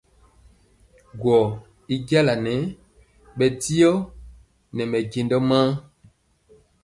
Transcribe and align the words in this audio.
Gɔ 1.21 1.37
y 1.93 1.95
jala 2.07 2.33
nɛɛ 2.45 2.61
bɛ 3.37 3.45
diɔ 3.61 3.91
nɛ 4.75 4.83
mɛjɛndɔ 4.91 5.37
maa. 5.49 5.67